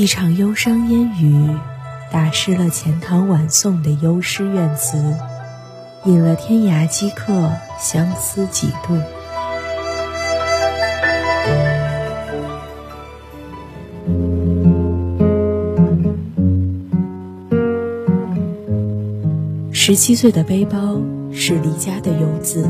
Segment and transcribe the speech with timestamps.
[0.00, 1.54] 一场忧伤烟雨，
[2.10, 4.96] 打湿了钱塘晚送的幽诗怨词，
[6.06, 8.96] 引了天涯饥客相思几度。
[19.70, 20.98] 十七岁的背包
[21.30, 22.66] 是离家的游子，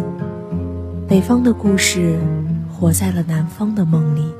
[1.08, 2.18] 北方的故事
[2.72, 4.39] 活在了南方的梦里。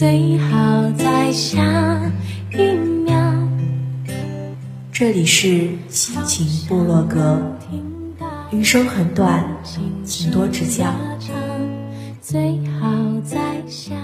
[0.00, 1.60] 最好在下
[2.52, 2.72] 一
[3.04, 3.14] 秒。
[4.90, 7.38] 这里是心情部落格，
[8.50, 9.44] 余生很短，
[10.02, 10.86] 请多指教。
[12.22, 12.88] 最好
[13.22, 13.94] 在下。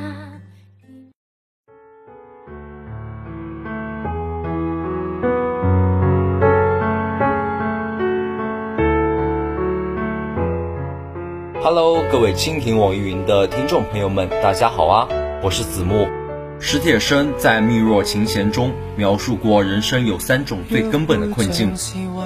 [11.63, 15.09] Hello，各位蜻蜓网易云的听众朋友们，大家好啊，
[15.43, 16.09] 我是子木。
[16.59, 21.75] 史铁生在《命若琴弦》中描述过人生有三种最根本的困境：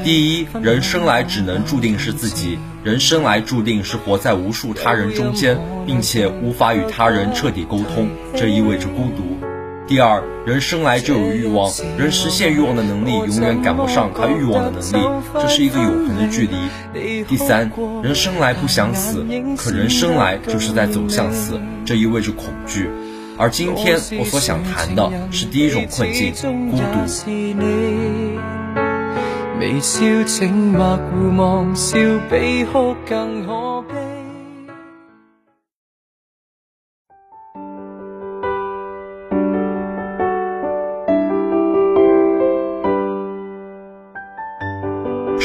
[0.05, 9.23] 第一，人生来只能注定是自己，人生来注定是活在无数他人中间，并且无法与他人彻底沟通，这意味着孤独；
[9.91, 17.69] 第二，人生来就有欲望，人实现欲望的能力永远赶不上他欲望的能力，这是一个永恒的距离；第三，
[18.01, 19.27] 人生来不想死，
[19.57, 22.89] 可人生来就是在走向死，这意味着恐惧。
[23.37, 26.33] 而今天我所想谈的是第一种困境——
[26.71, 26.85] 孤独。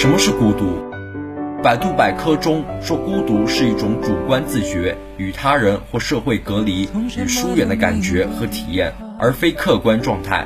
[0.06, 0.68] 什么是孤独？
[1.64, 10.46] 百度百科中说，孤独是一种主观自觉、与他人或社会隔离、与疏远的感觉和体验，而非客观状态。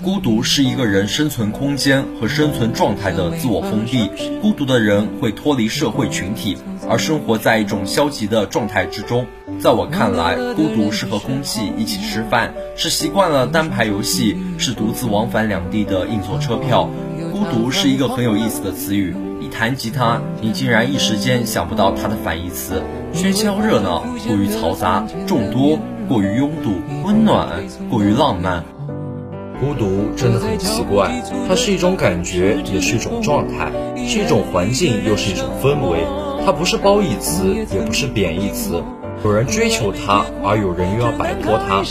[0.00, 4.08] 孤独是一个人生存空间和生存状态的自我封闭。
[4.40, 6.56] 孤独的人会脱离社会群体，
[6.88, 9.26] 而生活在一种消极的状态之中。
[9.58, 16.88] 在我看来，孤独是和空气一起吃饭，是习惯了单排游戏，是独自往返两地的硬座车票。
[17.34, 19.12] 孤独是一个很有意思的词语。
[19.40, 22.80] 一弹吉他，你竟然一时间想不到它的反义词：
[23.12, 25.76] 喧嚣热闹过于嘈杂，众多
[26.08, 26.74] 过于拥堵，
[27.04, 27.48] 温暖
[27.90, 28.62] 过于浪漫。
[29.58, 31.10] 孤独真的很奇怪，
[31.48, 33.72] 它是一种感觉，也是一种状态，
[34.06, 36.06] 是一种环境，又是一种氛围。
[36.46, 38.80] 它不是褒义词，也不是贬义词。
[39.24, 41.82] 有人追求它，而有人又要摆脱它。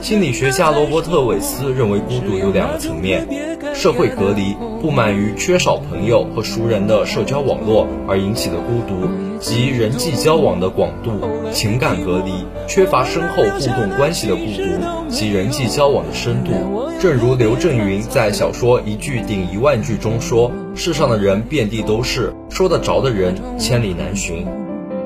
[0.00, 3.26] 心理学家罗伯特·韦斯认为，孤独有两个层面：
[3.74, 9.08] 社会隔离，不满于缺少朋友和熟人的社交网络而引起的孤独，
[9.40, 11.10] 及人际交往的广度；
[11.52, 16.52] 情感隔离，缺乏深厚互动关系的孤独，及人际交往的深度。
[17.00, 24.46] 正如刘震云在小说《一句顶一万句》中说：“世上的人遍地都是，说得着的人千里难寻。”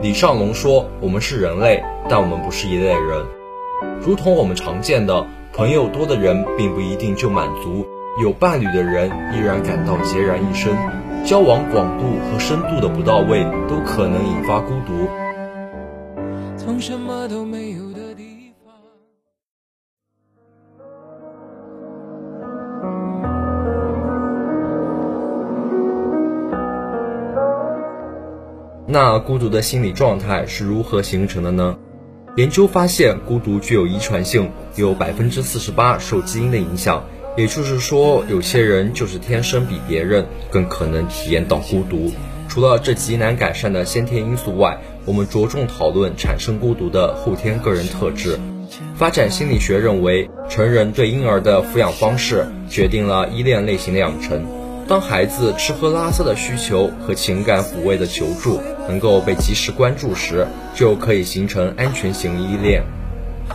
[0.02, 3.24] 李尚龙说：“我们是人类，但我们不是一类人。
[4.00, 7.86] 如同我们常见的，朋友多的人并不一定就满足，
[8.20, 10.76] 有伴侣的人依然感到孑然一身。
[11.24, 15.08] 交往广度和深度的不到位，都可能引发孤独。”
[16.58, 18.74] 从什么都没有的地方。
[28.86, 31.76] 那孤独的心理状态是如何形成的呢？
[32.36, 37.04] 研究发现，孤独具有遗传性，有百分之四十八受基因的影响。
[37.34, 42.12] 也就是说，有些人就是天生比别人更可能体验到孤独。
[42.46, 48.38] 除了这极难改善的先天因素外，我们着重讨论产生孤独的后天个人特质。
[48.94, 54.44] 发展心理学认为，成人对婴儿的抚养方式决定了依恋类型的养成。
[54.86, 62.82] 当孩子吃喝拉撒的需求和情感抚慰的求助能够被及时关注时，就可以形成安全型依恋。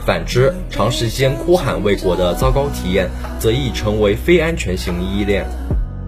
[0.05, 3.09] 反之，长时间哭喊未果的糟糕体验，
[3.39, 5.45] 则易成为非安全型依恋。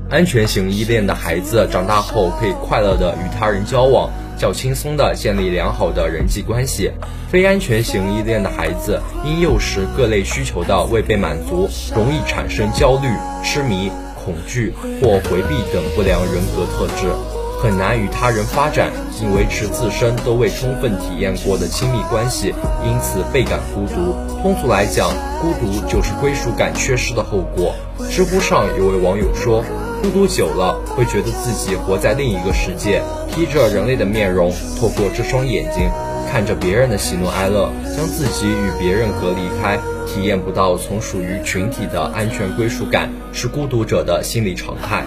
[0.09, 6.91] 安全型依恋的孩子长大后可以快乐的与他人交往，较轻松的建立良好的人际关系。
[7.29, 13.07] 非安全型依恋的孩子因幼时各类需求的未被满足，容易产生焦虑、
[13.43, 17.38] 痴迷、恐惧或回避等不良人格特质。
[17.61, 18.89] 很难与他人发展，
[19.21, 22.53] 因维持自身都未充分体验过的亲密关系，
[22.85, 24.15] 因此倍感孤独。
[24.41, 25.11] 通俗来讲，
[25.41, 27.75] 孤独就是归属感缺失的后果。
[28.09, 29.61] 知乎上有位网友说，
[30.01, 35.89] 孤独久了会觉得自己活在另一个世界，披着人类的面容，透过这双眼睛
[36.31, 39.77] 看着别人的喜怒哀乐，将自己与别人隔离开，
[40.07, 45.03] 体验不到从属于群体的安全归属感，是孤独者的心理常态。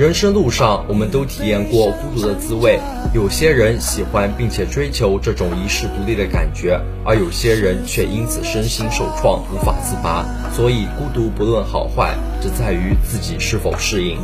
[0.00, 2.80] 人生路上，我们都体验过孤独的滋味。
[3.12, 10.24] 有些人喜欢并且追求这种遗世独立的感觉，而有些人却因此身心受创，无法自拔。
[10.56, 14.16] 所以，孤独不论好坏，只在于自己是否适应。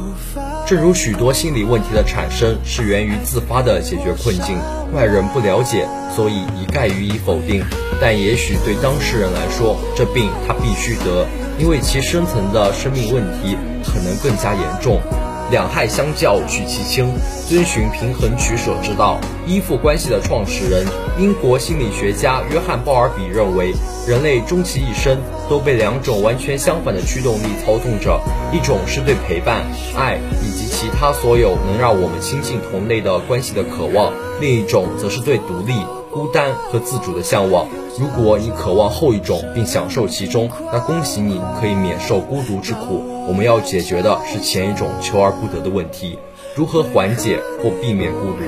[0.66, 4.56] 正如许多心理问题的产生是源于自发的解决困境，
[4.94, 7.62] 外人不了解，所以一概予以否定。
[8.00, 11.26] 但也许对当事人来说，这病他必须得，
[11.58, 15.02] 因为其深层的生命问题可能更加严重。
[15.50, 17.14] 两害相较取其轻，
[17.48, 19.20] 遵循平衡取舍之道。
[19.46, 20.84] 依附关系的创始人、
[21.18, 23.72] 英国心理学家约翰·鲍尔比认为，
[24.08, 25.16] 人类终其一生
[25.48, 28.20] 都被两种完全相反的驱动力操纵着：
[28.52, 29.62] 一种是对陪伴、
[29.96, 35.74] 爱以及其他所有能让我们亲近同类的关系的渴望；另一种则是对独立。
[36.16, 37.68] 孤单和自主的向往。
[38.00, 43.04] 如果你渴望后一种并享受其中，那恭喜你，可以免受孤独之苦。
[43.28, 46.18] 我们要解决的是前一种求而不得的问题：
[46.54, 48.38] 如何缓解或避免孤独？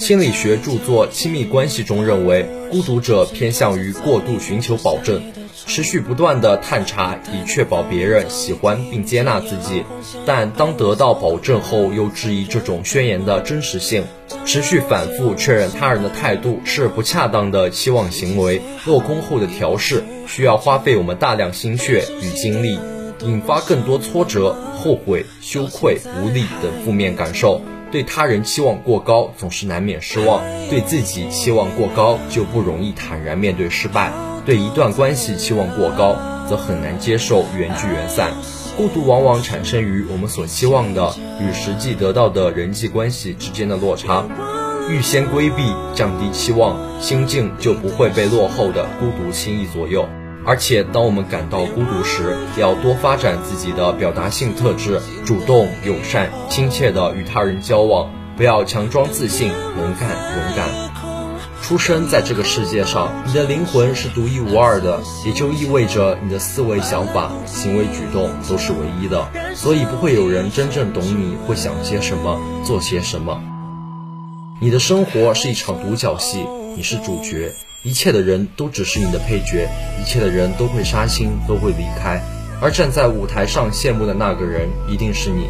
[0.00, 5.22] 心理学著作《亲密关系》中认为，孤独者偏向于过度寻求保证。
[5.74, 9.82] 持续不断的探查，以确保别人喜欢并接纳自己，
[10.24, 14.04] 但当得到保证后，又质疑这种宣言的真实性。
[14.46, 22.78] 持续反复确认他人的态度是不恰当的期望行为，落空后的调试需要花费我们大量心血与精力，
[23.22, 27.60] 引发更多挫折、后悔、羞愧、无力等负面感受。
[27.90, 30.40] 对他人期望过高，总是难免失望；
[30.70, 34.12] 对自己期望过高，就不容易坦然面对失败。
[34.44, 36.16] 对一段关系期望过高，
[36.48, 38.32] 则很难接受缘聚缘散。
[38.76, 44.24] 孤独往往产生于我们所期望的与实际得到的人际关系之间的落差。
[44.90, 50.06] 预先规避、降低期望，心境就不会被落后的孤独轻易左右。
[50.44, 60.93] 而且，当我们感到孤独时，要多发展自己的表达性特质，主动、友善、亲切地与他人交往，不要强装自信、能干、勇敢。
[61.66, 69.26] 出生在这个世界上，你的灵魂是独一无二的，也就意味着你的思维、想法、行为举动都是唯一的。
[69.54, 73.42] 所以不会有人真正懂你会想些什么，做些什么。
[74.60, 76.44] 你的生活是一场独角戏，
[76.76, 79.66] 你是主角，一切的人都只是你的配角，
[79.98, 82.22] 一切的人都会杀青，都会离开，
[82.60, 85.48] 而站在舞台上谢幕的那个人一定是你。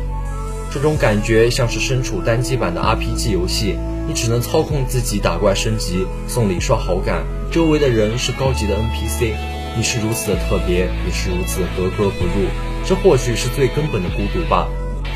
[0.75, 3.79] 这种感觉像是身处单机版的 RPG 游戏。
[4.09, 9.35] 你只能操控自己打怪升级、送礼刷好感，周围的人是高级的 NPC，
[9.77, 12.49] 你是如此的特别，也是如此格格不入。
[12.85, 14.67] 这或许是最根本的孤独吧，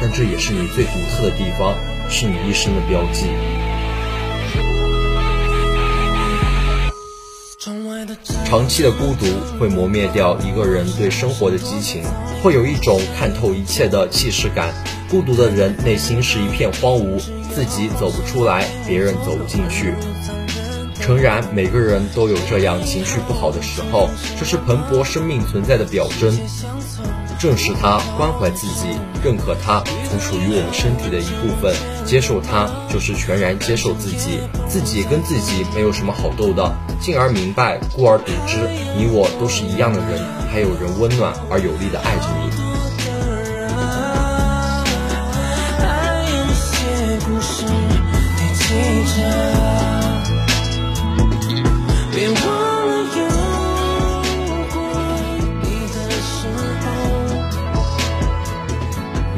[0.01, 1.75] 但这也是你最独特的地方，
[2.09, 3.27] 是你一生的标记。
[8.45, 9.27] 长期的孤独
[9.59, 12.03] 会磨灭掉一个人对生活的激情，
[12.43, 14.73] 会有一种看透一切的气势感。
[15.11, 17.21] 孤独的人内心是一片荒芜。
[17.55, 19.95] 自己走不出来，别人走不进去。
[21.09, 26.39] 诚然，每个人都有这样情绪不好的时候，这是蓬勃生命存在的表征。
[27.39, 28.89] 正视它，关怀自己，
[29.25, 31.75] 认可它，从属于我们身体的一部分。
[32.05, 34.41] 接受它，就是全然接受自己。
[34.69, 38.59] 自己跟自己没有什么好斗的，进而明白，故而笃之，
[38.95, 40.23] 你我都是一样的人，
[40.53, 42.68] 还有人温暖而有力的爱着你。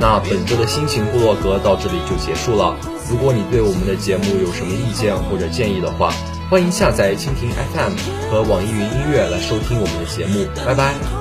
[0.01, 2.75] 那本周的心情部落格到这里就结束了。
[3.11, 6.11] 如果你对我们的节目有什么意见或者建议的话，
[6.49, 7.93] 欢迎下载蜻蜓 FM
[8.31, 10.47] 和网易云音乐来收听我们的节目。
[10.65, 11.20] 拜拜。